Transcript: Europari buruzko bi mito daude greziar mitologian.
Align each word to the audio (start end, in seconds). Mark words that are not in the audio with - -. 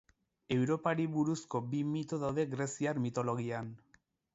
Europari 0.55 1.05
buruzko 1.19 1.63
bi 1.75 1.85
mito 1.93 2.21
daude 2.27 2.49
greziar 2.59 3.05
mitologian. 3.09 3.75